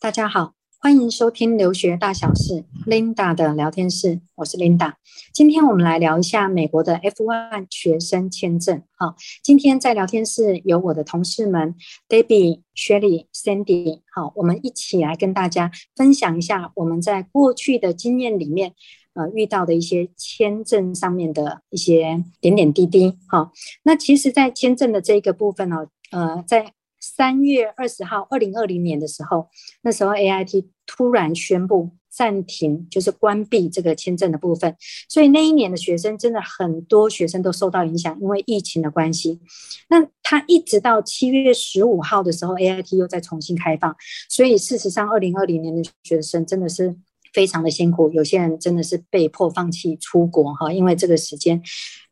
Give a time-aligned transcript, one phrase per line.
[0.00, 4.94] 大家好，欢迎收听留学大小事，Linda 的聊天室，我是 Linda。
[5.30, 8.82] 今天我们来聊一下美国的 F1 学生签证。
[8.96, 11.74] 好，今天在聊天室有我的同事们
[12.08, 14.00] Debbie、Shelly、Sandy。
[14.14, 18.72] 好，我们一起来跟大家分享一下我们在过去的经验里面，
[19.12, 23.18] 呃，遇到的一些签证上面的一些点点滴滴。
[23.28, 23.52] 好，
[23.82, 29.48] 那其实，在签证的这个部分呢，呃，在三月二十号，二零二零年的时候，
[29.82, 34.76] 那时候 AIT 突然宣布暂停，就是关闭这个签证的部分，
[35.08, 39.40] 所以那一年的学生真的很多学生都受到影响，因为疫情的关系。
[39.88, 43.96] 那他一直到七月十五号的时候，AIT 又再重新开放，
[44.28, 46.96] 所以事实上，二零二零年的学生真的是
[47.32, 51.62] 非常的辛苦，有些人真的是被迫放弃出国哈，因为这个时间。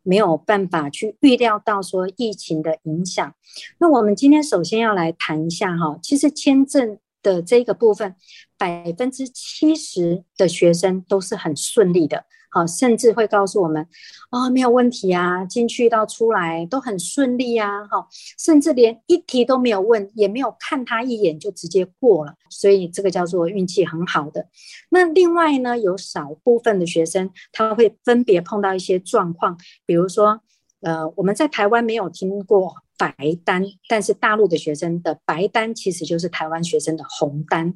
[0.05, 3.35] 没有办法去预料到说疫情的影响。
[3.79, 8.15] 那我们今天首先要来谈一下哈，其实签证的这个部分，
[8.57, 12.25] 百分之七十的学生都是很顺利的。
[12.51, 13.87] 好，甚至会告诉我们，
[14.31, 24.47] 啊、没有问题啊，进去到出来都很顺利啊，哈，甚至连一题都没有问，也没有看他一眼就直接过了，所以这个叫做运气很好的。
[24.89, 30.41] 那另外呢，有少部分的学生他会分别碰到一些状况，比如说，
[30.81, 37.75] 呃，我们在台湾没有听过白单，但是大陆的学生的白单其实就是台湾学生的红单。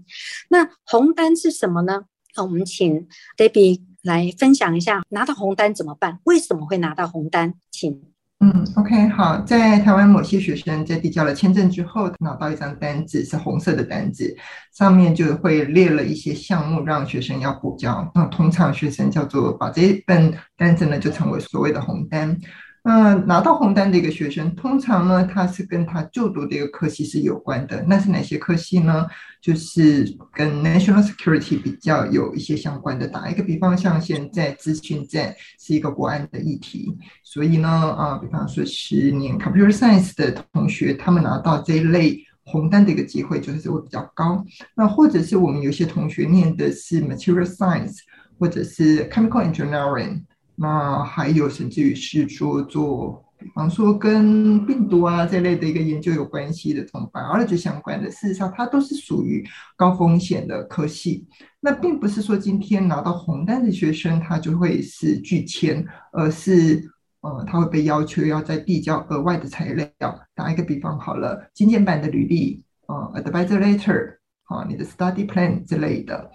[0.49, 2.05] 那红单是什么呢？
[2.35, 3.83] 那我们请 Debbie。
[4.03, 6.19] 来分享一下拿到红单怎么办？
[6.25, 7.55] 为什么会拿到红单？
[7.71, 8.03] 请。
[8.45, 14.37] 嗯，OK，好，在台湾某些学生在递交了签证之后，拿到一张单子，是红色的单子，
[14.75, 18.11] 上面就会列了一些项目让学生要补交。
[18.17, 22.37] 那通常学生叫做把这份单子呢，就成为所谓的红单。
[22.85, 27.85] 那拿到红单的一个学生，通常呢，他是跟他就读的一个科系是有关的。
[27.87, 29.07] 那是哪些科系呢？
[29.41, 33.07] 就是跟 national security 比较有一些相关的。
[33.07, 44.45] 打一个比方，像现在资讯战是一个国安的议题，所以呢，啊，比方说十年 computer science 的同学，他们拿到这一类红单的一个机会就是会比较高。
[44.75, 47.99] 那或者是我们有些同学念的是 material science，
[48.41, 50.23] 或者是 chemical engineering。
[50.55, 59.45] 那还有甚至于是说做，比方说跟病毒啊这类的一个研究有关系的，同 biology 相关的，事实上它都是属于
[59.77, 61.27] 高风险的科系。
[61.59, 66.89] 那并不是说今天拿到红单的学生他就会是拒签，而是
[67.23, 69.89] 呃他会被要求要再递交额外的材料。
[70.35, 76.31] 打一个比方好了，精简版的履历，呃，advisor letter，啊，你的 study plan 之类的，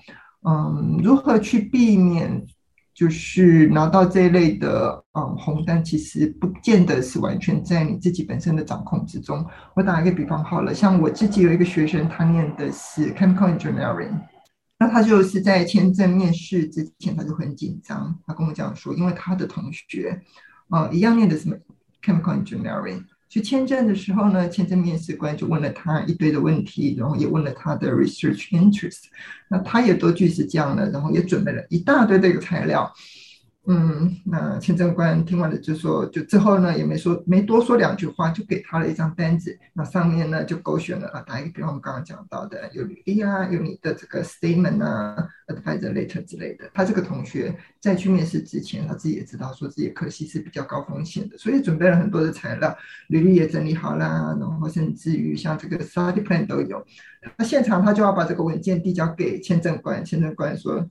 [0.45, 2.45] 嗯，如何去避免？
[2.97, 9.45] 就是拿到这一类的嗯红单，其实不见得是完全在你自己本身的掌控之中。
[9.75, 14.19] 我打一个比方好了，像我自己有一个学生，他念的是 chemical engineering，
[14.79, 20.19] 那他就是在签证面试之前他就很紧张，他跟我讲说，因为他的同学
[20.69, 21.55] 啊一样念的什么
[22.01, 23.03] chemical engineering。
[23.29, 29.03] 去签证的时候呢，签证面试官就问了他一堆的问题，然后也问了他的 research interest，
[29.49, 32.93] 那他也都据实讲了，然后也准备了一大堆这个材料。
[33.69, 39.59] 嗯，那签证官听完了就说，就之后呢也没说，没多说两句话，就给他了一张单子。
[39.73, 45.17] 那上面呢就勾选了啊，打一个比方，我们刚刚讲到的有履历啊，有你的这个 statement 啊
[45.47, 46.69] ，advisor letter 之类的。
[46.73, 52.73] 他这个同学在去面试之前，他自己也知道说自己科系是比较高风险的，所以准备了很多的材料，
[53.09, 56.81] 履历也整理好啦，然后甚至于像这个 study plan 都有。
[57.37, 60.87] 那现场他就要把这个文件递交给签证官，签证官说。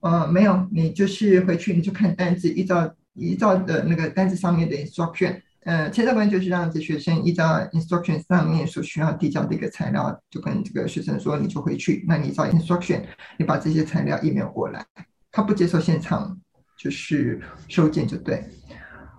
[0.00, 13.02] 呃，没有，你就是回去你就看单子，依照依照的那个单子上面的 instruction，呃，签证官就是让这学生依照 instruction 上面所需要递交的一个材料，就跟这个学生说，你就回去，那你照 instruction，
[13.38, 14.86] 你把这些材料 email 过来，
[15.32, 16.38] 他不接受现场
[16.78, 18.44] 就是收件就对。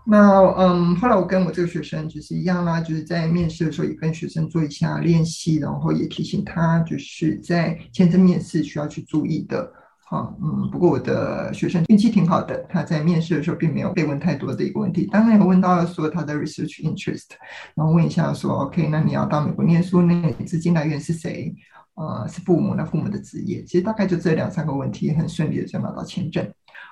[0.08, 9.72] 那嗯，后来我跟我这个学生就是一样啦，就是在面试的时候也跟学生做一下练习，然后也提醒他就是在签证面试需要去注意的。
[10.10, 15.06] 好，嗯，不过我的学生运气挺好的，他在面试的时候并没有被问太多的一个问题。
[15.06, 17.28] 当然有问到说他的 research interest，
[17.76, 21.54] 然后问一下说，OK，那你要到美国念书，那你资金来源是谁？
[21.94, 26.44] 呃，是父母，那父母的职业，其实大概就这两三个问题，很顺利的就拿到签证。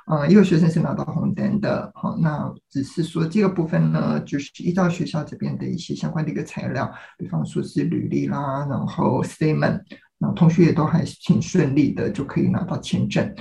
[0.06, 6.88] 呃，也有学生是拿到红单的，好，那只是说这个部分呢，就是依照学校这边的一些相关的一个材料，
[7.18, 9.82] 比方说是履历啦，然后 statement。
[10.18, 13.34] 那同学也都还挺顺利的，就可以拿到签证。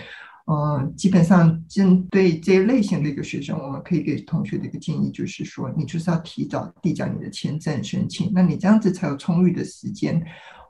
[0.49, 10.25] 嗯，基本上针对这一类型的一个学生，我们可以给同学的一个建议就是说，你就是要提早递交你的签证申请，那你这样子才有充裕的时间。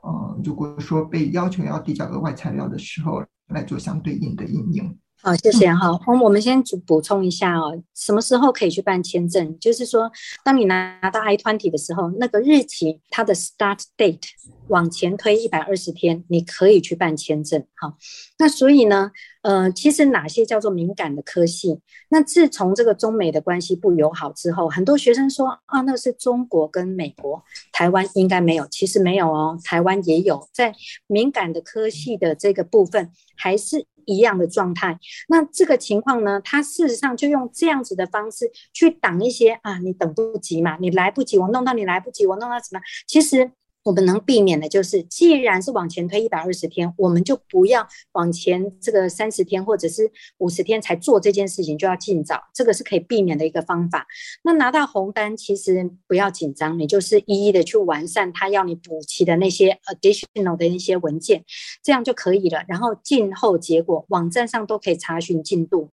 [0.07, 4.97] 嗯，如果说被要求要递交额外材料的时候，来做相对应的应用。
[5.19, 5.99] 好，谢谢哈。
[6.05, 9.57] 我我们先补充一下哦，什么时候可以去办签证？
[9.59, 10.09] 就是说，
[10.43, 14.21] 当你拿到 I-20 的时候，那个日期它的 start date
[14.67, 17.65] 往前推一百二十天，你可以去办签证。
[17.75, 17.97] 好，
[18.37, 19.11] 那所以呢，
[19.41, 21.79] 呃，其实哪些叫做敏感的科系？
[22.09, 27.43] 那自从这个中美的关系不友好之后，很多学生说啊，那是中国跟美国，
[27.73, 28.67] 台湾应该没有。
[28.69, 30.75] 其实没有哦，台湾也有，在
[31.07, 33.87] 敏感的科系的这个部分还是。
[34.07, 34.97] 一样的状态，
[35.29, 42.81] 那这个情况呢，他事实上就用这样子的方式去挡一些啊，你等不及嘛，你来不及，我弄到你来不及，我弄到什么？
[43.05, 43.51] 其实。
[43.87, 54.05] 我们能避免的就是，既然是往前推一百二十天，我们就不要往前这个三十天或者是五十天才做这件事情，就要尽早，这个是可以避免的一个方法。
[54.43, 61.45] 那拿到红单，其实不要紧张，你就是一一的去完善他要你补齐的那些 additional 的一些文件，
[61.81, 62.65] 这样就可以了。
[62.67, 65.91] 然后静候结果，网站上都可以查询进度。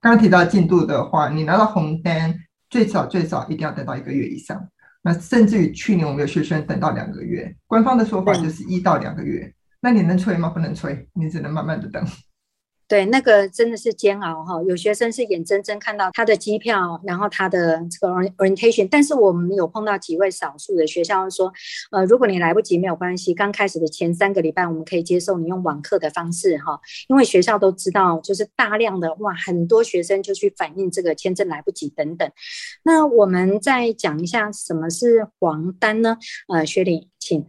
[0.00, 4.66] 刚刚提到进度的话，你拿到红单，最少最少一定要等到一个月以上。
[5.04, 9.52] 那甚至于去年我们有学生等到两个月，官方的说法就是一到两个月。
[9.80, 10.48] 那你能催吗？
[10.48, 12.02] 不能催，你只能慢慢的等。
[12.86, 14.62] 对，那个真的是煎熬哈。
[14.62, 18.86] 有学生是眼睁睁看到他的机票，然后他的这个 orientation。
[18.90, 21.52] 但是我们有碰到几位少数的学校说，
[21.90, 26.78] 呃，如果你来不及没有关系，刚开始的前三个礼拜我们可以接受你用网课的方式哈，
[27.08, 32.30] 因为学校都知道，就是大量的哇，很多学生就去反映这个签证来不及等等。
[32.82, 36.18] 那我们再讲一下什么是黄单呢？
[36.48, 37.08] 呃，薛莉。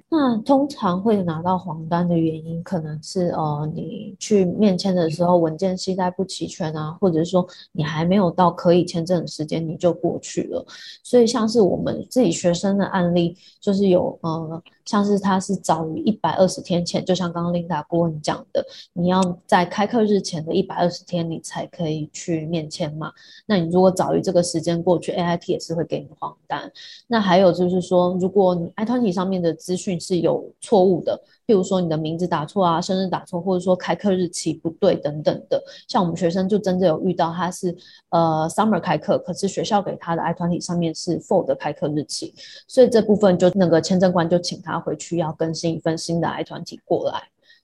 [0.09, 10.63] 那通常会拿到黄单的原因，可能是呃，你去面签的时候然后文件携带不齐全啊，或者说你还没有到可以签证的时间你就过去了。
[11.03, 14.61] 所以像是我们自己学生的案例，就是有呃。
[14.85, 18.63] 像是他是早于一百二十天前，就像刚刚 Linda 顾问讲的，
[18.93, 23.11] 你要在开课日前的一百二十天，你才可以去面签嘛。
[23.47, 26.71] 那你如果早于这个时间过去，AIT 也是会给你黄单。
[27.07, 31.19] 那还有就是说，如果你 I-20 上面的资讯是有错误的。
[31.47, 37.75] 譬如说你的名字打错啊，生日打错，或者说开课日期不对等等的，像我们学生就真的有遇到，他是
[38.09, 42.33] 呃 summer 开课，可是学校给他的 i 团体上面是 fall 的开课日期，
[42.67, 47.21] 所以这部分就那个签证官就请他回去要更新一份新的 i 团体过来，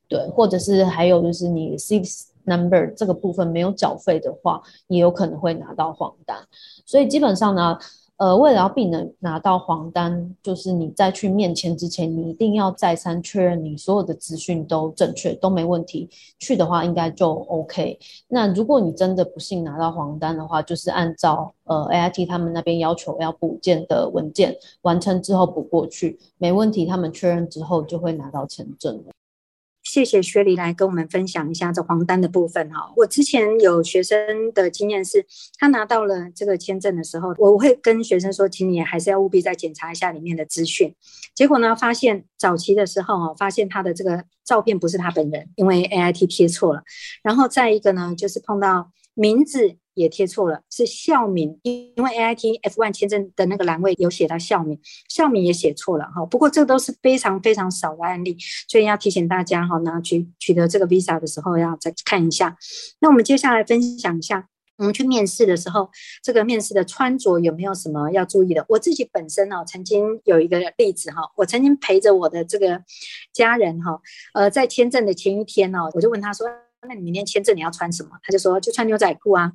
[0.07, 6.37] 对，或者是还有就是你 seat number 这个部分没有缴费的话，也有可能会拿到黄单，
[6.85, 7.77] 所以基本上呢。
[8.21, 16.07] 呃，为了要避免拿到黄单，就是你在去面签之前，你一定要再三确认你所有的资讯都正确，都没问题。
[16.37, 17.97] 去的话应该就 OK。
[18.27, 26.85] 那如果你真的不幸拿到黄单的话，就是按照呃 AIT 他们那边要求要补件的文件完成之后补过去，没问题。
[26.85, 29.05] 他们确认之后就会拿到签证了。
[29.91, 32.93] 谢谢薛黎来跟我们分享一下这黄单的部分哈。
[32.95, 35.25] 我之前有学生的经验是，
[35.59, 40.95] 他拿到了这个签证的时候，我会跟学生说，请你还是要务必再检查一下里面的资讯。
[41.35, 46.83] 结果呢，发现早期的时候哦，发现他的这个照片不是他本人，因为 AIT 贴错了。
[47.21, 49.75] 然后再一个呢，就是碰到名字。
[49.93, 54.79] 也贴错了，是校名，因为 A I T F One 签证的那个栏位有写到校名，
[55.09, 56.25] 校名也写错了哈。
[56.25, 62.55] 不过这都是非常非常少的案例，所以要提醒大家哈，那取取得这个 visa 的时候要再看一下。
[62.99, 65.89] 那我们接下来分享一下，我们去面试的时候，
[66.23, 68.65] 这个面试的穿着有没有什么要注意的？
[68.69, 72.81] 我自己本身哦，曾经有一个例子哈，我曾经陪着我的这个
[73.33, 73.99] 家人哈，
[74.33, 76.47] 呃，在签证的前一天哦，我就问他说。
[76.87, 78.11] 那你明天签证你要穿什么？
[78.23, 79.51] 他就说就穿牛仔裤啊。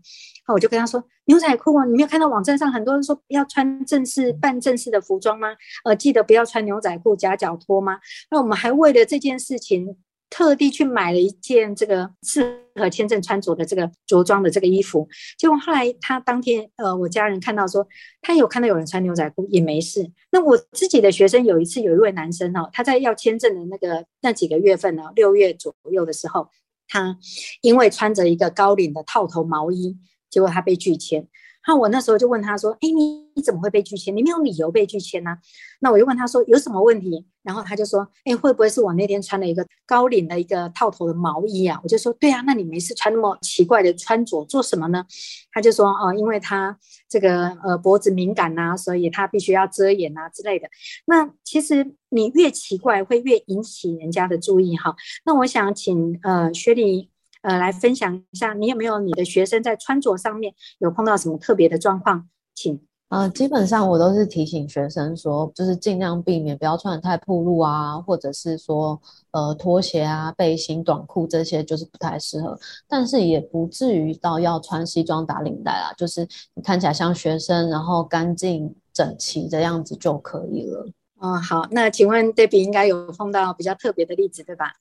[0.47, 5.49] 那我就跟他说牛仔裤啊，你没有看到网站上很多人说要穿正式、办正式的服装吗？
[5.85, 7.99] 呃，记得不要穿牛仔裤夹脚拖吗？
[8.31, 9.97] 那我们还为了这件事情
[10.31, 15.09] 特地去买了一件这个适合签证穿着的这个着装的这个衣服。
[15.37, 17.85] 结果后来他当天呃，我家人看到说
[18.23, 20.09] 他有看到有人穿牛仔裤也没事。
[20.31, 26.49] 那我自己的学生有一次有一位男生哦，他在要签证的那个那几个月份呢，六月左右的时候。
[26.89, 27.19] 他
[27.61, 29.97] 因为穿着一个高领的套头毛衣，
[30.31, 31.29] 结果他被拒签。
[31.67, 34.15] 那我那时候就问他说：“哎，你你怎么会被拒签？
[34.17, 35.37] 你没有理由被拒签呢？”
[35.81, 45.05] 那我就问他说：“有什么问题？”然后他就说：“哎，会不会是我那天穿了一个高领的一个套头的毛衣啊？”我就说：“对啊，那你没事穿那么奇怪的穿着做什么呢？”
[45.53, 50.69] 他就说：“哦，因为他这个呃脖子敏感呐，所以他必须要遮掩啊之类的。”
[51.07, 54.95] 那其实你越奇怪，会越引起人家的注意哈。
[55.25, 57.11] 那我想请呃雪莉。
[57.43, 62.29] 呃，来分享一下，你有没有你的学生在穿着上面有碰到什么特别的状况？
[62.55, 62.81] 请。
[63.09, 69.01] 呃，基本上我都是提醒学生说，就是尽量避免不要穿的太暴露啊，或者是说，
[69.31, 72.59] 呃，拖鞋啊、背心、短裤这些就是不太适合。
[72.89, 80.85] 但是也不至于到要穿西装打领带啦，就是你看起来像学生，然后干净整齐这样子就可以了。
[81.21, 84.73] 哦，好，那请问 Debbie 应该有碰到比较特别的例子，对吧？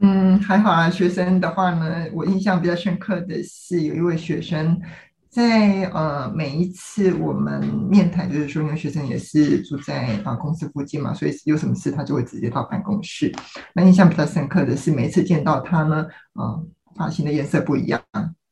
[0.00, 0.88] 嗯，还好啊。
[0.88, 4.80] 学生的话呢，我印象比较深刻的是有一位学生
[5.28, 13.30] 在呃每一次我们面谈，就是说因为学生也是住在啊公司附近嘛，所以有什么事他就会直接到办公室。
[13.74, 16.66] 那印象比较深刻的是每一次见到他呢，呃，
[16.96, 18.00] 发型的颜色不一样，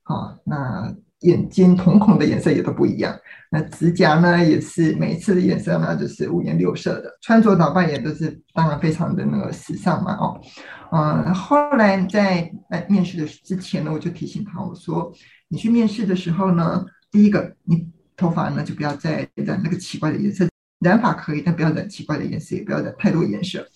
[0.04, 3.16] 啊，那眼睛瞳孔的颜色也都不一样。
[3.50, 10.40] 那指甲呢也是每一次的颜色呢就是五颜六色的，穿着打扮也都是当然非常的那个时尚嘛，哦。
[10.90, 15.12] 嗯，后来在来面试的之前呢，我就提醒他，我说
[15.48, 20.46] 你去面试的时候呢，第一个你头发呢就不要再染那个奇怪的颜色，
[20.80, 23.66] 染发可以，但不要染奇怪的颜色，也不要染太多颜色。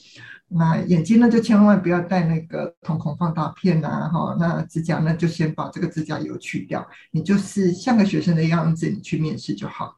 [0.55, 9.97] 那眼睛呢就千万不要戴那个瞳孔放大片呐，哈，那指甲呢就先把这个指甲油去掉，你就是像个学生的样子，你去面试就好。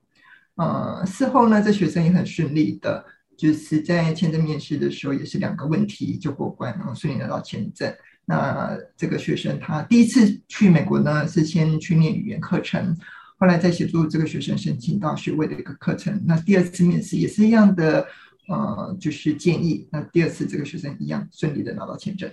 [0.56, 3.04] 呃，事后呢，这学生也很顺利的。
[3.37, 7.92] 就是在签证面试的时候，也是两个问题就过关，然后顺利拿到签证。
[8.25, 12.96] 那这个学生他第一次去美国呢，是先去念语言课程，
[13.37, 16.23] 后来再协助这个学生申请到学位的一个课程。
[16.25, 18.06] 那第二次面试也是一样的，
[18.46, 19.86] 呃，就是建议。
[19.90, 22.30] 那第二次这个学生一样顺利的拿到签证。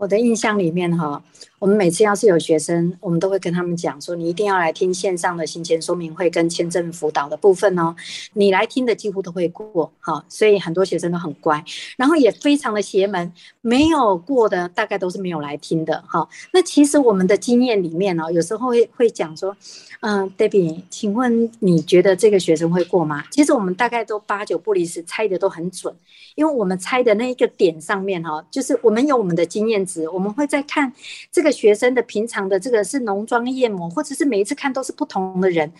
[0.00, 1.22] 我的印象里面哈，
[1.58, 7.94] 我们每次要是有学生，我们都会跟他们讲说，你一定要来听线上的行前说明会跟签证辅导的部分哦。
[8.32, 11.62] 你来听的几乎都会过，哈，所以很多学生都很乖，
[11.98, 13.30] 然后也非常的邪门，
[13.60, 16.26] 没有过的大概都是没有来听的，哈。
[16.50, 19.54] 那其实我们的经验里面哦，有时候会会讲说，
[20.00, 23.24] 嗯，Debbie，请问你觉得这个学生会过吗？
[23.30, 25.94] 其实我们大概都八九不离十，猜的都很准，
[26.36, 29.86] 因为我们猜的那一个点上面哈，就是我们有我们的经验。
[30.08, 30.92] 我们会在看
[31.32, 35.72] 这个学生的平常的这个是浓妆艳抹，或者是每一次看都是不同的人。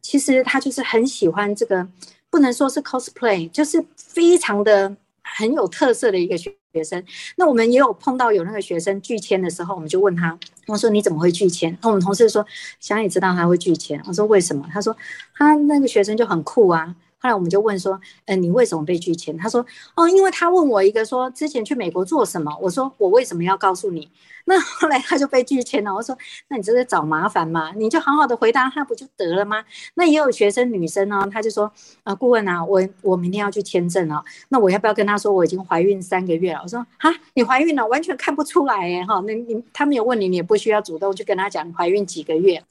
[0.00, 1.86] 其实他就是很喜欢这个，
[2.30, 7.02] 不能说是 cosplay，就是非常的很有特色的一个学生。
[7.36, 11.76] 那我们也有碰到有那个学生拒签的时候，我们就问他，我说你怎么会拒签？
[11.82, 12.46] 那我们同事说，
[12.78, 14.00] 想也知道他会拒签。
[14.06, 14.68] 我说为什么？
[14.72, 14.96] 他说
[15.34, 16.94] 他那个学生就很酷啊。
[17.20, 19.36] 后来我们就问说，嗯、呃，你为什么被拒签？
[19.36, 19.64] 他说，
[19.96, 22.56] 哦，因为他问我一个说之前去美国做什么。
[22.60, 24.08] 我说我为什么要告诉你？
[24.44, 25.94] 那后来他就被拒签了。
[25.94, 26.16] 我说，
[26.48, 27.72] 那你这是找麻烦吗？
[27.76, 29.64] 你就好好的回答他不就得了吗？
[29.94, 31.70] 那也有学生女生呢，他就说，
[32.04, 36.60] 啊，顾问啊，我我明天要去签证了，那我要不要跟他说我已经怀孕三个月了？
[36.62, 42.62] 我说，哈，你怀孕了，完全看不出来耶，哈，那你他没有问你，你也不需要主动去跟他讲你怀孕几个月。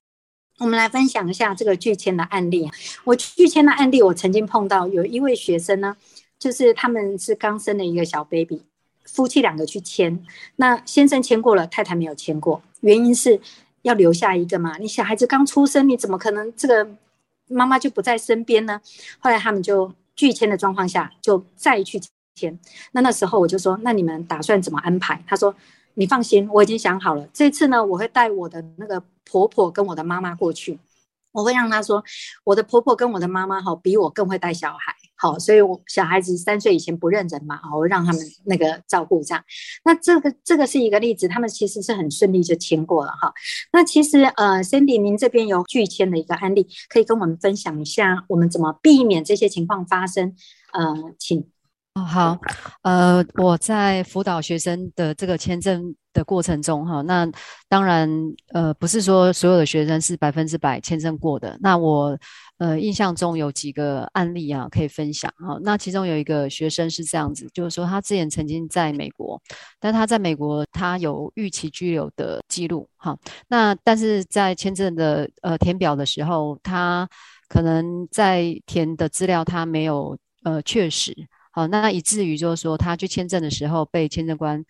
[0.59, 2.69] 我们来分享一下这个拒签的案例。
[3.03, 5.95] 我拒签的案例，我曾经碰到有一位学生呢，
[6.39, 8.63] 就是他们是刚生了一个小 baby，
[9.05, 10.23] 夫妻两个去签，
[10.55, 13.39] 那先生签过了，太太没有签过，原因是
[13.83, 16.87] 要留下一个嘛，你小孩子刚出生，你怎么可能这个
[17.47, 18.81] 妈妈就不在身边呢？
[19.19, 22.01] 后来他们就拒签的状况下，就再去
[22.37, 22.57] 签。
[22.91, 25.23] 那那时候我就说，那你们打算怎么安排？
[25.27, 25.53] 他说。
[25.99, 27.27] 你放心，我已经想好了。
[27.33, 30.77] 这次呢，我会带我的那个婆婆跟我的妈妈过去。
[31.31, 32.03] 我会让她说，
[32.43, 34.93] 我的婆婆跟我的妈妈哈，比我更会带小孩。
[35.15, 39.43] 好，所以我小孩子三岁以前不认人嘛，我会让他们那个照顾这样。
[39.83, 43.33] 那这个这个是一个例子，他们其实是很顺利就签过了哈。
[43.73, 50.35] 那其实呃，Sandy，您这边有拒签的一个案例，可以跟我们分享一下，我们怎么避免这些情况发生？
[50.73, 51.43] 呃，请。
[51.97, 52.37] 哦，好，
[52.83, 57.27] 呃，我在辅导学生的这个签证的过程中，哈，那
[57.67, 58.07] 当然，
[58.53, 61.57] 呃，不是说所有的学生是百分之百签证过的。
[61.59, 62.15] 那我，
[62.59, 65.57] 呃，印象中有几个案例啊，可以分享哈。
[65.63, 69.41] 那其中有一个学生是这样子，就是说他之前曾经在美国，
[69.79, 73.17] 但他在美国他有逾期居留的记录，哈。
[73.47, 77.09] 那但是在签证的呃填表的时候，他
[77.49, 81.11] 可能在填的资料他没有呃确实。
[81.57, 84.63] 哦，那以至于就是说，他去签证的时候被签证官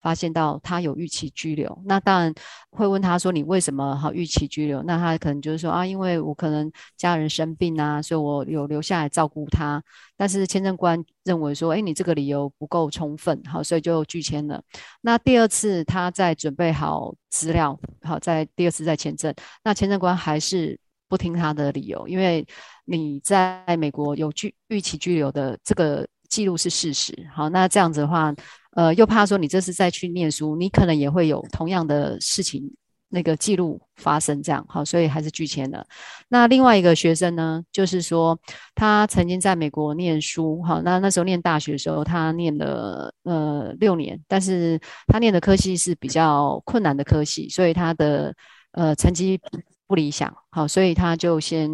[0.00, 2.34] 发现到他有逾期拘留，那当然
[2.70, 9.82] 会问他说：“你为什么好逾期拘留？”那他可能就是说：“啊，因为我可能家人生病啊，所以我有留下来照顾他。”
[10.16, 14.62] 但是签证官认为说：“诶，你这个理由不够充分，好，所以就拒签了。”
[15.02, 22.46] 那第二次他在准备好资料，好，在第二次再签证，那签证官还是不听他的理由，因为
[22.86, 28.34] 你在美国有拒逾期拘留的这个记录是事实，好，那这样子的话。
[28.76, 32.62] 呃，又怕说你这次再去念书，你可能也会有同样的事情
[33.08, 35.84] 那个记录发生，这样好，所以还是拒签了。
[36.28, 38.38] 那另外一个学生呢，就是说
[38.76, 48.32] 他曾经在美国念书，好，那那时候念大学的时候，他念了呃六年，但是他念的科系是比较困难的科系，所以他的
[48.70, 49.36] 呃成绩
[49.88, 51.68] 不理想，好，所以他就先。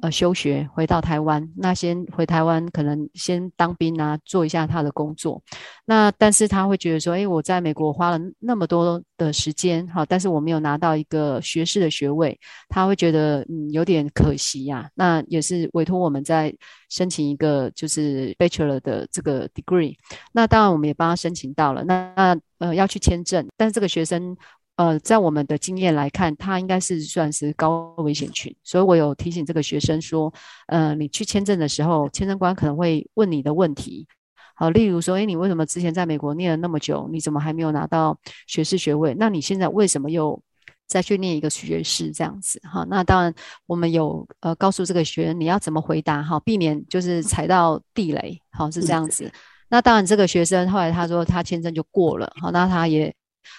[0.00, 5.42] 呃，休学回到台湾，那先回台湾，可能先当兵啊，做一下他的工作。
[5.84, 12.38] 那但是他会觉得说，诶，我在美国花了那么多的时间，好，但是我没有拿到一个学士的学位，
[12.68, 16.54] 他会觉得嗯有点可惜呀、那也是委托我们在
[16.88, 19.96] 申请一个就是 Bachelor 的这个 degree。
[20.32, 21.82] 那当然我们也帮他申请到了。
[21.84, 24.36] 那那呃要去签证，但是这个学生。
[24.78, 30.32] 呃，在我们的经验来看，他应该是算是高危险群，所以我有提醒这个学生说，
[30.68, 34.06] 呃，你去签证的时候，签证官可能会问你的问题，
[34.54, 38.16] 好，例如说，诶，你为什么之前在美国念了那么久，你怎么还没有拿到
[38.46, 39.16] 学士学位？
[39.18, 40.40] 那你现在为什么又
[40.86, 42.60] 再去念一个学士这样子？
[42.62, 43.34] 哈，那当然，
[43.66, 49.28] 我们有呃告诉这个学员你要怎么回答，哈，避免就是踩到地雷，好，是这样子。
[49.68, 53.12] 那当然，这个学生后来他说他签证就过了，好，那他也。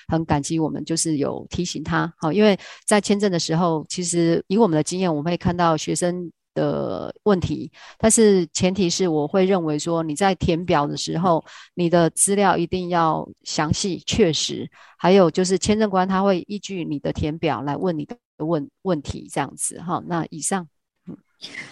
[0.07, 11.43] 很感激我们，就是有提醒他，好，因为在签证的时候，其实以我们的经验，我们会看到学生的问题，但是前提是我会认为说你在填表的时候，
[11.75, 20.03] 你的资料一定要详细确实，还有就是签证官他会依据你的填表来问你的问问题，这样子哈。
[20.07, 20.67] 那以上，
[21.07, 21.15] 嗯，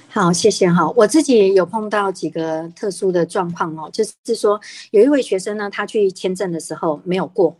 [0.10, 0.88] 好，谢谢哈。
[0.92, 7.58] 我自己有碰到几个特殊的状况哦，就是说有一位学生呢，他去签证的时候没有过。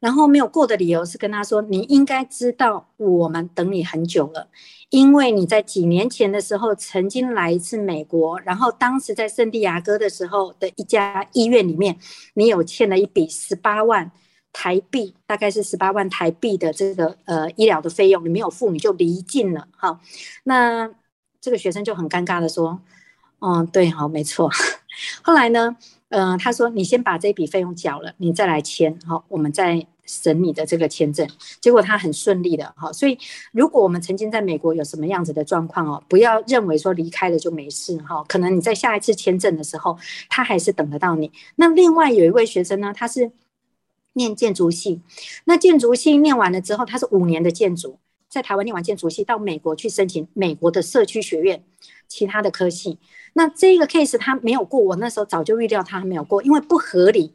[0.00, 4.48] 然后没有过的理由是跟他说：“你应该知道，我们等你很久了，
[4.90, 11.98] 因为你在几年前的时候曾经来一次美国，然后当时在圣地亚哥的时候的一家医院里面，
[12.34, 14.12] 你有欠了一笔十八万
[14.52, 19.66] 台币，大概是十八万台币的这个呃医疗的费用，你没有付，你就离境了。
[19.76, 19.98] 好，
[20.44, 20.88] 那
[21.40, 22.80] 这个学生就很尴尬的说
[23.40, 24.48] ：‘嗯，对，好，没错。’
[25.22, 25.76] 后来呢？”
[26.10, 31.28] 嗯、他说：“你先把这笔费用缴了，你再来签，好，我们再审你的这个签证。”
[31.60, 33.18] 结果他很顺利的，好，所以
[33.52, 39.98] 如果我们曾经在美国有什么样子的状况哦，不要认为说离开了就没事哈，可能你在下一次签证的时候，
[40.30, 41.30] 他还是等得到你。
[41.56, 43.30] 那另外有一位学生呢，他是
[44.14, 45.02] 念建筑系，
[45.44, 51.64] 那建筑系念完了之后，他是五年的建筑，在台湾念完建筑系，到美国去申请美国的社区学院，
[52.06, 52.98] 其他的科系。
[53.34, 57.34] 那这个 case 他没有过，我那时候早就预料他还没有过，因为不合理。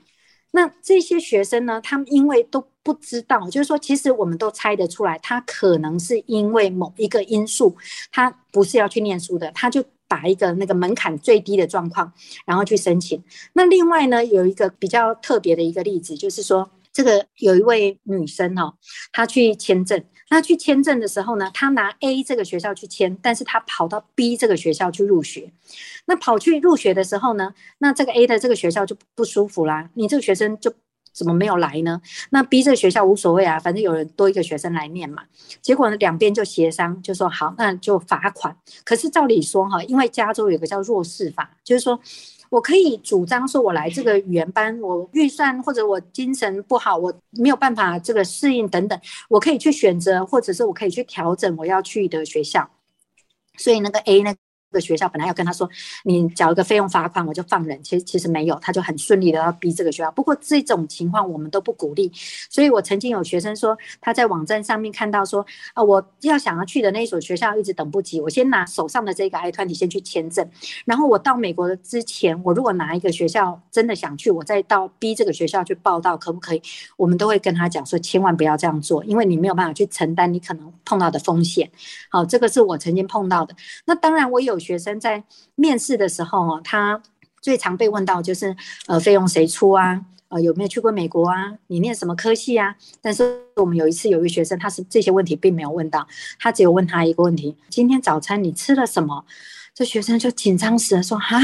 [0.52, 7.76] 那这些学生呢，他们因为都不知道，就是说，其实我们都猜得出来，他可能是因为某一个因素，
[8.12, 12.14] 他不是要去念书的，他就打一个那个门槛最低的状况，
[12.46, 13.24] 然后去申请。
[13.54, 18.76] 那另外呢，有一个比较特别的一个例子，就是说，这个有一位女生哦，
[19.12, 20.02] 她去签证。
[20.30, 25.52] 那去签证的时候呢，她拿 A 这个学校去签，但是她跑到 B 这个学校去入学。
[26.06, 29.90] 那跑去入学的时候呢，那这个 A 的这个学校就不舒服啦。
[29.96, 30.74] 你这个学生就
[31.12, 32.02] 怎么没有来呢？
[32.30, 35.24] 那 B 这个学校无所谓啊，反正有人多一个学生来念嘛。
[35.62, 38.56] 结果呢，两边就协商，就说好，那就罚款。
[38.84, 42.00] 可是照理说哈，因为加州有个叫弱势法，就是说。
[42.54, 52.70] 我可以主张说，我来这个语言班，我预算或者我精神不好，我没有办法这个适应等等，我可以去选择，或者是我可以去调整我要去的学校。
[53.58, 54.36] 所以那个 A 呢？
[54.74, 55.70] 个学校本来要跟他说，
[56.04, 57.82] 你缴一个费用罚款，我就放人。
[57.82, 60.12] 其实其实没有，他就很顺利的要逼这个学校。
[60.12, 62.12] 不过这种情况我们都不鼓励。
[62.50, 70.50] 所以我曾经有学生说，他在网站上面看到说，啊，我要想要去的那所学校一直等不及，我先拿手上的这个 I-20 先去签证，
[70.86, 76.62] 然后我到美国的之前，我如果拿一个学校真的想去，我再到逼这个学校去报到，可不可以？
[76.98, 81.70] 我们都会跟他讲说，千万不要这样做，因为你没有办法去承担你可能碰到的风险。
[82.10, 83.54] 好，这个是我曾经碰到的。
[83.86, 84.62] 那当然我有。
[84.63, 85.23] 学生在
[85.56, 87.02] 面试的时候，他
[87.41, 88.56] 最常被问到就是，
[88.88, 90.02] 呃，费用谁出啊？
[90.30, 91.54] 呃，有没有去过美国啊？
[91.67, 92.76] 你念什么科系啊？
[93.02, 96.08] 但是我们有一次有一个学生，他是这些问题并没有问到，
[96.39, 99.26] 他只有问他一个问题：今天早餐你吃了什么？
[99.76, 101.39] 这学生就紧张死了，说：“哈，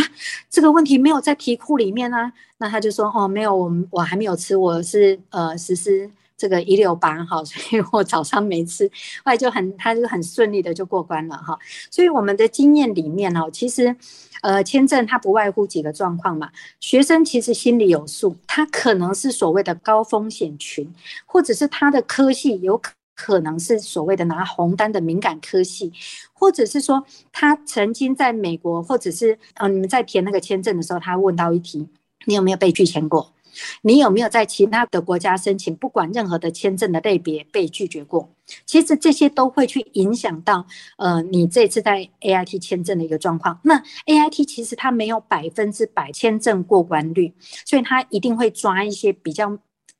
[0.49, 8.87] 这个问题没有在题库里面啊。”那他就说：“哦，没有，我我还没有吃，我是呃实施这个一六八哈，所以我早上没吃。”
[9.23, 11.59] 后来就很，他就很顺利的就过关了哈。
[11.91, 13.95] 所以我们的经验里面哦，其实
[14.41, 16.49] 呃签证它不外乎几个状况嘛。
[16.79, 20.91] 学生其实心里有数，他可能是所谓的高风险群，
[21.25, 22.93] 或者是他的科系有可。
[23.21, 25.91] 可能是所谓的拿红单的敏感科系，
[26.31, 31.85] 或者是说他曾经在美国，或者是呃你们在填那个签证的时候，他问到一题，
[32.23, 33.33] 你有没有被拒签过？
[33.81, 38.29] 你有没有在其他的国家申请，不管任何的签证的类别被拒绝过？
[38.65, 40.65] 其实这些都会去影响到
[40.97, 43.59] 呃你这次在 AIT 签证的一个状况。
[43.63, 47.33] 那 AIT 其实它没有百分之百签证过关率，
[47.65, 49.59] 所以它一定会抓一些比较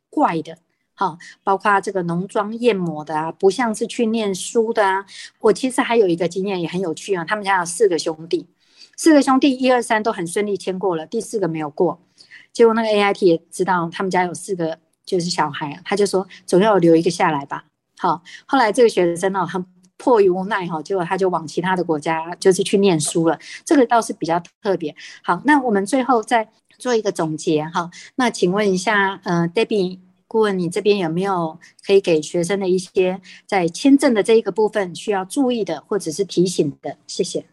[0.10, 0.58] 怪的。
[0.96, 5.06] 好，包括这个浓妆艳抹的啊，不像是去念书的啊。
[5.40, 8.48] 我其实还有一个经验也很有趣啊，他们家有四个兄弟，
[8.98, 12.02] 四个兄弟一二三都很顺利签过了，第四个没有过。
[12.54, 17.66] 结果那个 AIT 也知道他们家有四个就是小孩，他就说总要留一个下来吧。
[17.98, 19.66] 好，后来这个学生呢，很
[19.98, 23.38] 迫于无奈哈，结果他就往其他的国家就是去念书了。
[23.66, 24.96] 这个倒是比较特别。
[25.24, 27.90] 好，那我们最后再做一个总结哈。
[28.16, 30.00] 那请问一下，呃，Debbie。
[30.32, 36.98] 顾问，你这边有没有可以给学生的一些在签证的这一个部分需要注意的，或者是提醒的？
[37.08, 37.44] 谢谢。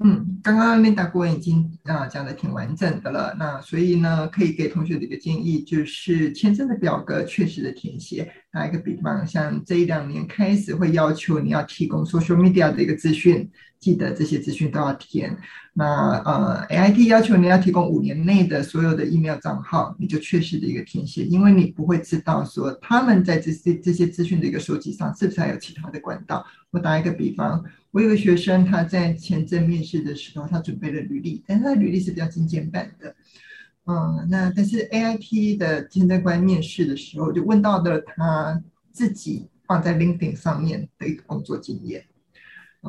[0.00, 8.32] 嗯，刚刚 Linda 顾问已经啊讲的挺完整的了，那所以呢，可以给同学的一个建议就是，签证的表格确实的填写。
[8.50, 13.50] 打一个比方，像这一两年开始会要求你要提供 social media 的一个资讯。
[13.78, 15.36] 记得这些资讯都要填。
[15.72, 15.84] 那
[16.24, 26.44] 呃，AIT 要求你要提供五年内的所有的 email 账号，你就确实的一个填写，因为你不会知道说他们在这些这些资讯的一个收集上是不是还有其他的管道。
[26.72, 33.14] 我打一个比方，我有个学生他在签证面试的时候，他准备了履历，但他的履历是比较精简版的。
[33.90, 42.04] 嗯，那但是 AIT 的签证官面试的时候就问到的他自己放在 LinkedIn 上面的一个工作经验。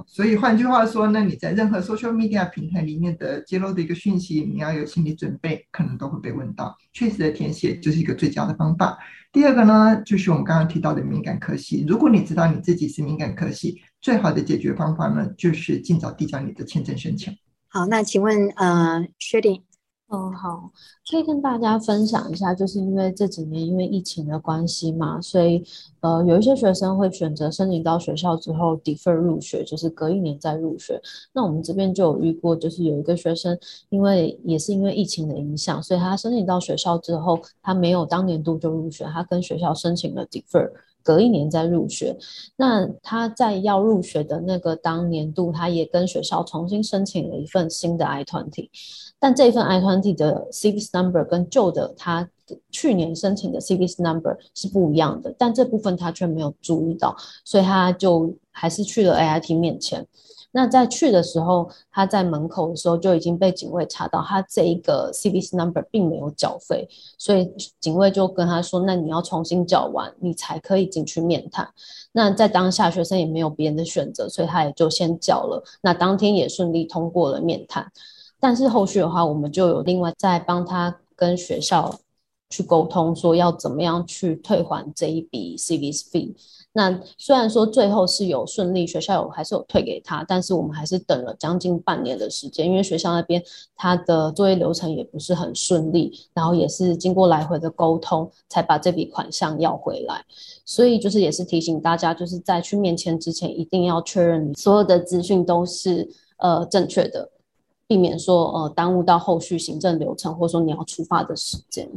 [0.05, 6.75] 所以换句话说呢，你在任何 social media 平台里面的揭露的一个讯息，你要有心理准备，可能都会被问到。
[6.91, 8.97] 确实的填写就是一个最佳的方法。
[9.31, 11.85] 第二个呢，就是我们刚刚提到的敏感科系。
[11.87, 17.33] 如果你知道你自己是敏感科系，最好的解决方法呢，就是尽早递交你的签证申请。
[17.69, 19.61] 好，那请问呃，Shirley。
[20.11, 20.71] 嗯，好，
[21.07, 25.63] 可以跟大家分享一下，就是因为这几年因为疫情的关系嘛，所以
[25.99, 30.99] 呃有一些学生会选择申请到学校之后 defer 入学，就是隔一年再入学。
[31.31, 33.55] 那我们这边就有遇过，就是有一个学生，
[33.89, 40.71] 因为也是因为疫情的影响，所以他申请到学校之后，他没有当年度就入学，他跟学校申请了 defer。
[41.03, 42.17] 隔一年再入学，
[42.55, 48.69] 那他在要入学的那个当年度，他也跟学校重新申请了一份新的 I 团体
[49.19, 52.29] 但这份 I 团体的 CVS number 跟旧的他
[52.71, 60.05] 去年申请的 CVS number 是不一样的，但这部分他却没有注意到，所以他就还是去了 AIT 面前。
[60.51, 71.69] 那在去的时候，他在门口的时候就已经被警卫查到，他这一个 CVC number 并没有缴费，所以警卫就跟他说：“那你要重新缴完，你才可以进去面谈。”
[72.11, 75.63] 那在当下，学生也没有别人的选择，所以他也就先缴了。
[75.81, 77.91] 那当天也顺利通过了面谈，
[78.39, 81.93] 但是后续的话，我们就有另外再帮他跟学校
[82.49, 86.33] 去沟通，说要怎么样去退还这一笔 CVC fee。
[86.71, 93.43] 那虽然说最后是有顺利，学校有还是有退给他，但是我们还是等了将近半年的时间，因为学校那边
[93.75, 100.23] 他的作业流程也不是很顺利，然后也是经过来回的沟通，才把这笔款项要回来。
[100.63, 107.31] 所以就是也是提醒大家，就是在去面签之前，一定要确认所有的资讯都是呃正确的，
[107.87, 111.89] 避免说呃耽误到后续行政流程，或者说你要出发的时间。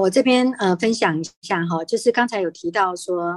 [0.00, 3.36] 我这边呃分享一下哈，就是刚才有提到说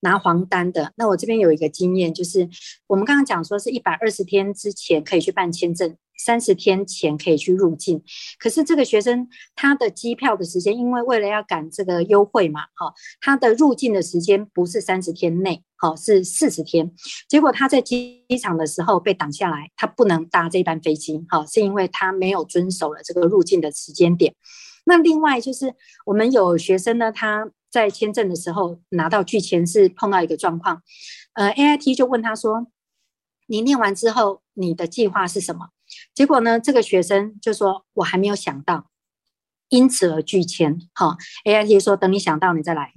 [0.00, 2.48] 拿黄单的，那我这边有一个经验，就是
[2.86, 8.02] 我们刚刚讲说是一百二十天之前可以去办签证，三十天前可以去入境。
[8.38, 16.92] 可是这个学生他的机票的时间，因为为了要赶这个优惠嘛，哈，他的入境的时间不是三十天内，好，是四十天。
[17.28, 24.34] 结果他在机场的时候被挡下来，他不能搭这班飞机，好，是因为他没有遵守了这个入境的时间点。
[24.84, 25.74] 那另外就是
[26.06, 30.82] 我们有学生呢，他在签证的时候拿到拒签是碰到一个状况，
[31.34, 32.66] 呃，AIT 就问他说
[33.46, 35.68] ：“你念完之后你的计划是什么？”
[36.14, 38.90] 结果呢，这个学生就说：“我还没有想到，
[39.68, 42.94] 因此而拒签。”好，AIT 说：“等你想到，你再来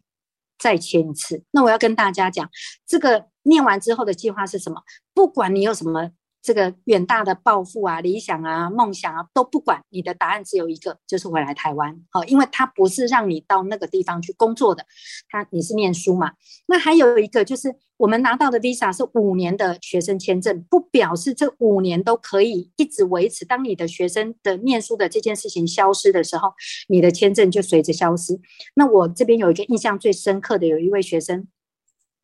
[0.58, 2.50] 再签一次。”那我要跟大家讲，
[2.88, 4.82] 这个念完之后的计划是什么？
[5.14, 6.12] 不管你有什么。
[6.46, 12.00] 这个远大的抱负啊、理想啊、梦想啊都不管，你的答案只有一个，就是回来台湾。
[12.12, 14.86] 好，因为他不是让你到那个地方去工作的，
[15.28, 16.34] 他你是念书嘛。
[16.68, 23.44] 那还有一个就是，我们拿到的 Visa 是五年的学生签证，不表示这五年都可以一直维持。
[23.44, 26.54] 当你的学生的念书的这件事情消失的时候，
[26.90, 28.40] 你的签证就随着消失。
[28.76, 31.48] 那我这边有一个印象最深刻的，有一位学生。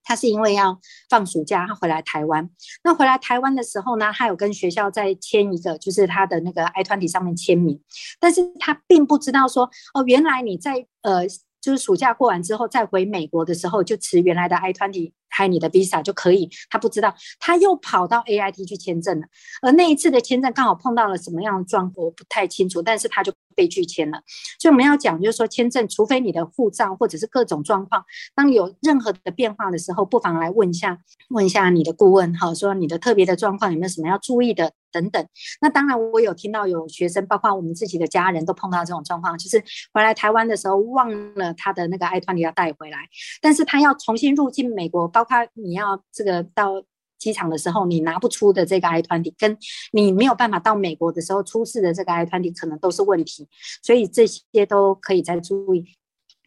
[0.03, 2.49] 他是因为要放暑假，他回来台湾。
[2.83, 7.81] 那回来台湾的时候呢，他有跟学校再签一个，就是他的那个 I-20 上面签名。
[8.19, 11.27] 但是他并不知道说，哦，原来你在呃，
[11.61, 16.49] 就是暑假过完之后再回美国的时候，就持原来的 I-20 开你的 Visa 就可以。
[16.69, 19.27] 他不知道，他又跑到 AIT 去签证了。
[19.61, 22.81] 而那一次的签证刚好碰到了什么样的状况，我不太清楚。
[22.81, 23.31] 但是他就。
[23.55, 24.21] 被拒签了，
[24.59, 28.03] 所以我们要讲，就是说签证，除非你的护照或者是各种状况，
[28.35, 30.97] 当有任何的变化的时候，不妨来问一下，
[31.29, 35.25] 问一下你的顾问，好，说你的特别的状况有没有什么要注意的等等。
[35.61, 42.97] 那当然，我有听到有学生，包括我们自己的家人都碰到这种状况，就是回来台湾的时候忘了他的那个 i 团你要带回来，
[43.41, 46.83] 但是他要重新入境美国，包括你要这个到。
[47.21, 49.55] 机场的时候，你拿不出的这个 I-20，跟
[49.91, 53.47] 你没有办法到美国的时候出示的这个 I-20，可能都是问题，
[53.83, 55.85] 所以这些都可以再注意。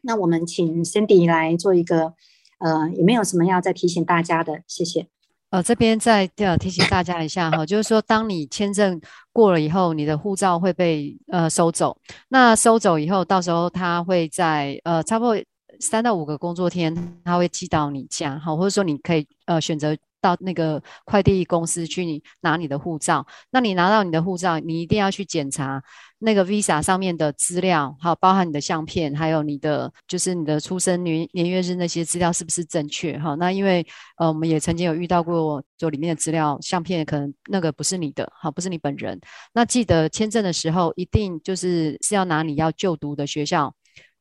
[0.03, 2.15] 那我们请 Cindy 来做一个，
[2.59, 4.63] 呃，有没有什么要再提醒大家的？
[4.67, 5.07] 谢谢。
[5.51, 9.01] 呃，这边再呃提醒大家一下哈，就是说，当你签证
[9.33, 11.97] 过了以后，你的护照会被呃收走。
[12.29, 15.41] 那收走以后，到时候他会在呃差不多
[15.79, 16.93] 三到五个工作天，
[17.25, 19.97] 他会寄到你家，好，或者说你可以呃选择。
[20.25, 25.83] 到那个快递公司去拿你的护照，那你拿到你的护照，你一定要去检查
[26.19, 33.19] 那个 Visa 上面的资料，好，包含你的相片，还有你的就是你的出生年年月日那些资料是不是正确？
[33.19, 39.21] 哈，那因为呃我们也曾经有遇到过，就里面的资料相片可能那个不是你的，哈，不是你本人。
[39.53, 43.75] 那记得签证的时候一定就是是要拿你要就读的学校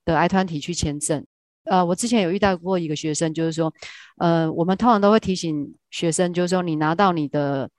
[0.04, 1.26] 的 I 团体去签证。
[1.66, 3.74] 呃，我之前有遇到过一个学生，就是说，
[4.18, 7.70] 呃，我们通常都会提醒学生，就是说，你拿到你的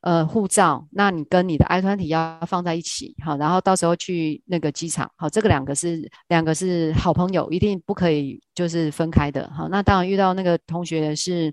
[0.00, 11.52] 呃护照，那你跟你的 i 团体要放在一起，好，然后到时候去那个机场，好，这个两个是两个是好朋友，一定不可以就是分开的，好，那当然遇到那个同学是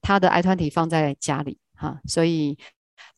[0.00, 2.56] 他的 i 团体放在家里，哈，所以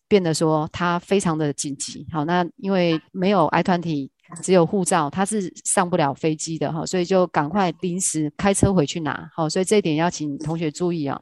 [0.08, 4.10] 变得说他非常的紧急，好，那因为没有 i 团体。
[4.42, 9.28] 只有护照，他是上不了飞机的哈，所以就赶快临时开车回去拿。
[9.34, 11.20] 好，所以这一点要请同学注意啊。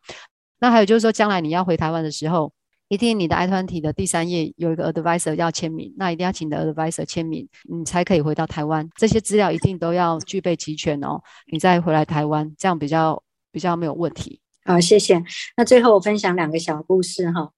[0.61, 2.53] 那还有就是说，将来你要回台湾的时候，
[2.89, 8.89] 一定你的 I-20 的第三页有一个 advisor 要签名，那一定要请你的 advisor 签名，你才可以回到台湾。
[8.97, 11.21] 这些资料一定都要具备齐全哦，
[11.51, 14.41] 你再回来台湾，这样比较比较没有问题。
[14.65, 15.23] 好，谢谢。
[15.57, 17.51] 那最后我分享两个小故事哈。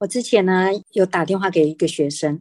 [0.00, 2.40] 我之前呢有打电话给一个学生。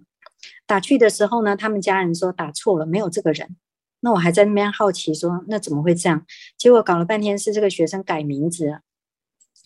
[0.65, 3.55] 打去的时候呢，他们家人说打错了，没有这个人。
[4.03, 6.25] 那我还在那边好奇说，那怎么会这样？
[6.57, 8.79] 结果搞了半天是这个学生改名字，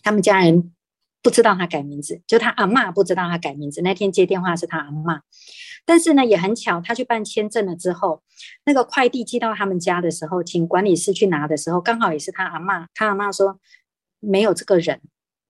[0.02, 0.74] 他们家人
[1.22, 3.80] 不知道他改名字，就他阿嬷不知道他改名字。
[3.80, 5.20] 那天接电话是他阿嬷，
[5.86, 8.22] 但是呢也很巧，他去办签证了之后，
[8.66, 12.86] 那个快递寄到他们家的时候，请管理室去拿的时候，刚好也是他阿嬷。
[12.94, 13.58] 他阿嬷说
[14.20, 15.00] 没有这个人，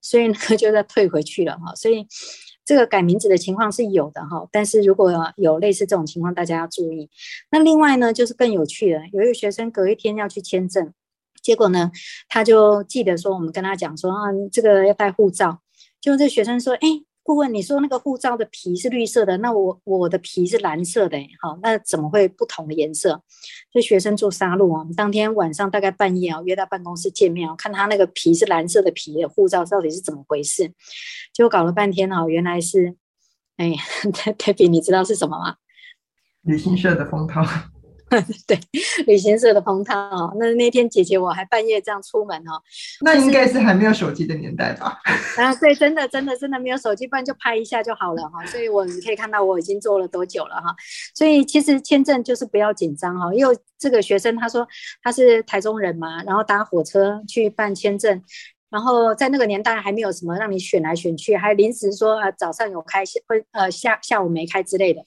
[0.00, 1.74] 所以呢就再退回去了哈。
[1.74, 2.06] 所以。
[2.66, 7.08] 这个改名字的情况是有的哈，但是如果有类似这种情况，大家要注意。
[7.50, 10.92] 那另外呢，就是更有趣的，有一个学生隔一天要去签证，
[11.40, 11.90] 结果呢，
[12.28, 14.18] 他就记得说，我们跟他讲说啊，
[14.52, 15.60] 这个要带护照，
[16.00, 17.06] 就这学生说，哎。
[17.26, 23.20] 顾问，你说那个护照的皮是绿色的，那我我的皮是蓝色的，好，那怎么会不同的颜色？
[23.72, 30.72] 所以学生做杀戮啊，当天晚上大概半夜啊，约到办公室见面啊，看他那个皮是蓝色的皮的护照到底是怎么回事？
[31.32, 32.94] 结果搞了半天啊，原来是，
[33.56, 33.74] 哎，
[34.38, 35.56] Debbie，你知道是什么吗？
[36.42, 37.42] 旅行社的封套。
[38.46, 38.56] 对，
[39.06, 40.32] 旅行社的封套哦。
[40.38, 42.62] 那那天姐姐我还半夜这样出门哦。
[43.00, 44.96] 那应该是还没有手机的年代吧？
[45.36, 48.46] 啊，对，真的真的真的没有手机，不然就拍一下就好了哈。
[48.46, 50.72] 所以我你可以看到我已经做了多久了哈。
[51.16, 54.66] 所以其实签证就是不要紧张哈，因为这个学生他说
[55.02, 58.22] 他是台中人嘛，然后搭火车去办签证，
[58.70, 65.02] 然后在那个年代还没有什么让你选来选去，还临时说啊早上有开会，呃下下午没开之类的。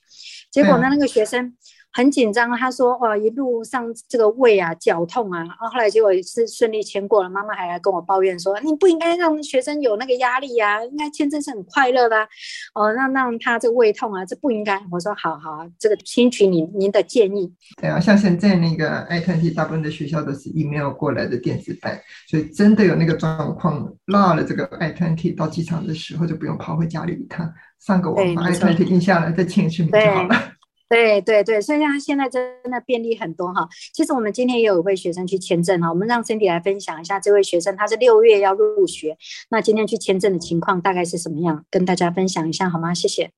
[0.51, 1.55] 结果呢，那个学生。
[1.91, 2.55] 很紧张。
[2.57, 7.29] 他说：“哇，一路上这个胃啊绞痛啊。”然后后来结果是顺利签过了。
[7.29, 12.27] 妈妈还来跟我抱怨说：“你不应该让学生有那个压力呀、啊，应该签证是很快乐的、啊。”
[12.75, 14.79] 哦，让让他这个胃痛啊，这不应该。
[14.91, 30.35] 我说：“好好，这个听取您您的建议。”对啊，像现在那个 I-20 大部分的学校都是 email 过来的电子版，所以真的有那个状况落了这个 I-20 到机场的时候，就不用跑回家里一趟，上个网把 I-20 印下来再签一次名就好了。
[30.89, 33.69] 对对对，所以他现在真的便利很多哈。
[33.93, 39.15] 其实我们今天也有一位学生去签证哈，我们让 Cindy 来分享一下这位学生，他是六月要入学，
[39.49, 42.93] 那今天去签证的情况大概是什么样，跟大家分享一下好吗？
[42.93, 43.31] 谢谢。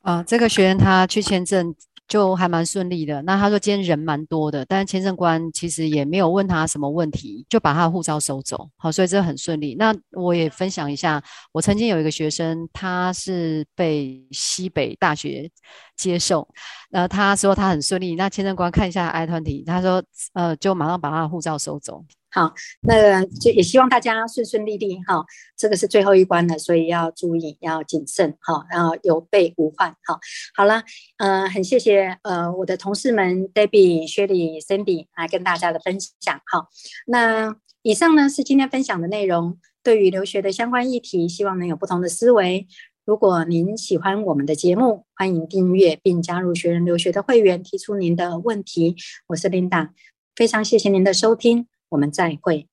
[0.00, 1.74] 啊，这个学员他去签证。
[2.06, 3.20] 就还蛮顺利的。
[3.22, 8.68] 那他说今天人蛮多的，但是签证官其实也没有问他什么问题，就把他的护照收走。
[8.76, 9.74] 好，所以这很顺利。
[9.76, 15.50] 那我也分享一下，我曾经有一个学生，他是被西北大学
[15.96, 16.46] 接受，
[16.92, 18.14] 呃，他说他很顺利。
[18.14, 20.02] 那签证官看一下 I-20，他说
[20.34, 22.04] 呃，就马上把他的护照收走。
[22.34, 25.24] 好，那就也希望大家顺顺利利哈，
[25.56, 30.18] 这个是最后一关了，所以要注意，要谨慎哈，然后有备无患哈。
[30.52, 30.82] 好了，
[31.18, 36.66] 呃，很谢谢呃我的同事们 Debbie、Shirley、Cindy 来跟大家的分享哈。
[37.06, 42.66] 那以上呢是今天分享的内容，对于留学的相关议题，希望能有不同的思维。
[43.04, 48.96] 如果您喜欢我们的节目，欢迎订阅并加入学人留学的会员，提出您的问题。
[49.28, 49.90] 我是 Linda，
[50.34, 51.68] 非常谢谢您的收听。
[51.94, 52.66] 我们再会。